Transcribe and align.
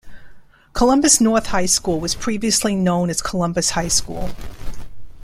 Columbus 0.73 1.21
North 1.21 1.45
High 1.45 1.67
School 1.67 1.99
was 1.99 2.15
previously 2.15 2.75
known 2.75 3.11
as 3.11 3.21
Columbus 3.21 3.69
High 3.69 3.89
School. 3.89 4.31